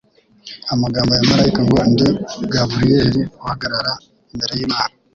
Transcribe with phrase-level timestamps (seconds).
[0.73, 2.07] Amagambo ya marayika ngo,'' Ndi
[2.53, 3.91] Gaburiyeli, uhagarara
[4.33, 4.95] imbere y'Imana,''